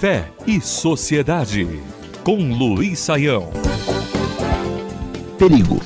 [0.00, 1.68] Fé e Sociedade,
[2.24, 3.50] com Luiz Saião.
[5.38, 5.78] Perigo.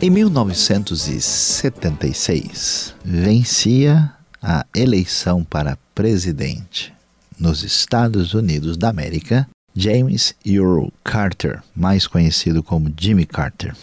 [0.00, 4.10] Em 1976, vencia
[4.42, 6.94] a eleição para presidente
[7.38, 13.74] nos Estados Unidos da América James Earl Carter, mais conhecido como Jimmy Carter.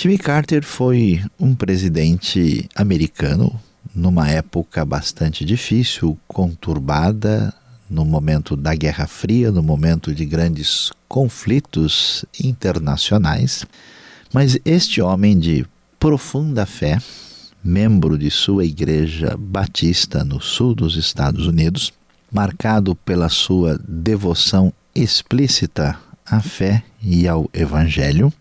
[0.00, 3.60] Jimmy Carter foi um presidente americano
[3.92, 7.52] numa época bastante difícil, conturbada,
[7.90, 13.66] no momento da Guerra Fria, no momento de grandes conflitos internacionais.
[14.32, 15.66] Mas este homem de
[15.98, 17.02] profunda fé,
[17.64, 21.92] membro de sua igreja batista no sul dos Estados Unidos,
[22.30, 28.32] marcado pela sua devoção explícita à fé e ao Evangelho,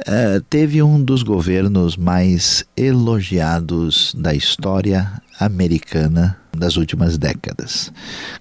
[0.00, 7.92] uh, teve um dos governos mais elogiados da história americana das últimas décadas.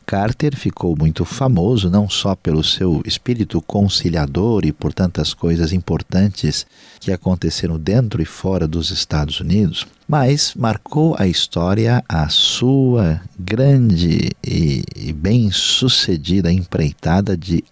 [0.05, 6.65] Carter ficou muito famoso não só pelo seu espírito conciliador e por tantas coisas importantes
[6.99, 14.31] que aconteceram dentro e fora dos Estados Unidos, mas marcou a história a sua grande
[14.45, 17.63] e bem-sucedida empreitada de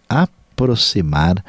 [0.61, 1.43] aproximar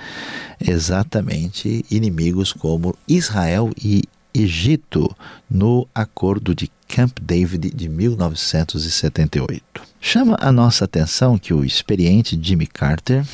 [0.59, 4.05] exatamente inimigos como Israel e
[4.35, 5.15] Egito
[5.51, 9.63] no Acordo de Camp David de 1978.
[10.01, 13.27] Chama a nossa atenção que o experiente Jimmy Carter,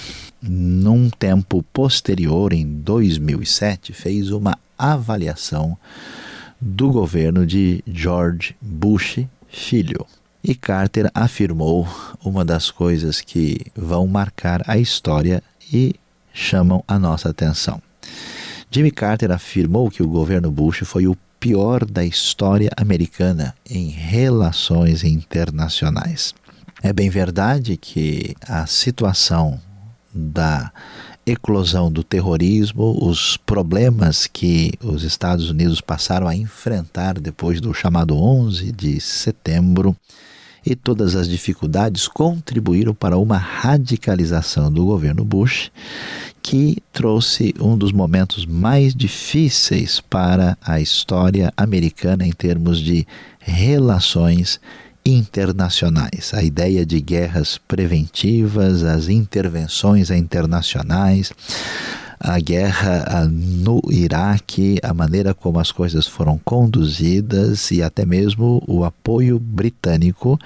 [0.43, 5.79] num tempo posterior, em 2007, fez uma avaliação
[6.61, 10.05] do governo de George Bush filho.
[10.43, 11.87] E Carter afirmou
[12.25, 15.43] uma das coisas que vão marcar a história
[15.73, 15.95] e
[16.33, 17.83] chamam a nossa atenção.
[18.71, 25.05] Jimmy Carter afirmou que o governo Bush foi o pior da história americana em relações
[25.05, 26.35] internacionais.
[26.83, 29.61] É bem verdade que a situação
[30.13, 30.73] da
[31.27, 38.17] eclosão do terrorismo, os problemas que os Estados Unidos passaram a enfrentar depois do chamado
[38.17, 39.97] 11 de setembro
[40.69, 45.73] e todas as dificuldades contribuíram para uma radicalização do governo Bush
[46.43, 53.07] que trouxe um dos momentos mais difíceis para a história americana em termos de
[53.39, 54.61] relações
[55.07, 56.35] internacionais.
[56.35, 61.33] A ideia de guerras preventivas, as intervenções internacionais,
[62.21, 68.85] a guerra no Iraque, a maneira como as coisas foram conduzidas e até mesmo o
[68.85, 70.39] apoio britânico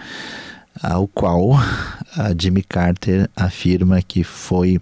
[0.82, 1.52] ao qual
[2.38, 4.80] Jimmy Carter afirma que foi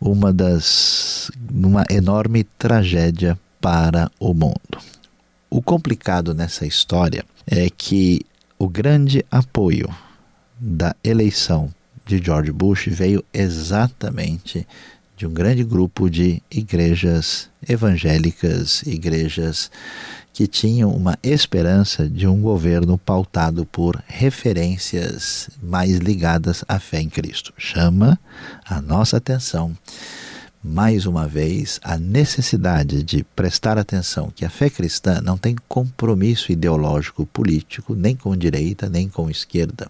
[0.00, 4.78] uma das uma enorme tragédia para o mundo.
[5.48, 8.22] O complicado nessa história é que
[8.58, 9.88] o grande apoio
[10.58, 11.72] da eleição
[12.06, 14.66] de George Bush veio exatamente
[15.22, 19.70] de um grande grupo de igrejas evangélicas, igrejas
[20.32, 27.08] que tinham uma esperança de um governo pautado por referências mais ligadas à fé em
[27.08, 27.54] Cristo.
[27.56, 28.18] Chama
[28.64, 29.76] a nossa atenção
[30.60, 36.50] mais uma vez a necessidade de prestar atenção que a fé cristã não tem compromisso
[36.50, 39.88] ideológico político nem com direita, nem com esquerda,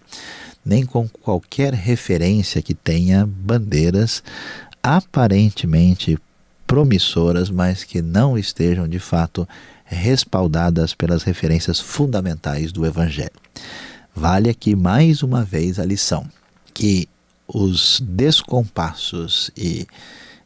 [0.62, 4.22] nem com qualquer referência que tenha bandeiras
[4.82, 6.18] aparentemente
[6.66, 9.46] promissoras, mas que não estejam de fato
[9.84, 13.30] respaldadas pelas referências fundamentais do Evangelho.
[14.14, 16.26] Vale aqui mais uma vez a lição
[16.72, 17.08] que
[17.46, 19.86] os descompassos e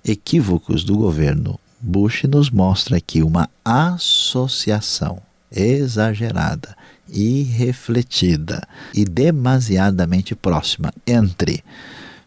[0.04, 5.20] equívocos do governo Bush nos mostra aqui uma associação
[5.50, 6.76] exagerada,
[7.08, 11.62] irrefletida e demasiadamente próxima entre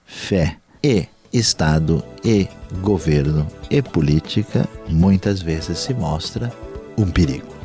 [0.06, 2.48] fé e Estado e
[2.82, 6.52] governo e política muitas vezes se mostra
[6.98, 7.56] um perigo.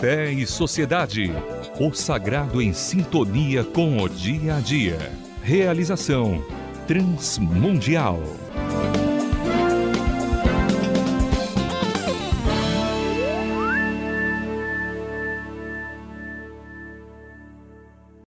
[0.00, 1.30] Fé e Sociedade.
[1.78, 5.12] O sagrado em sintonia com o dia a dia.
[5.42, 6.42] Realização
[6.86, 8.22] Transmundial.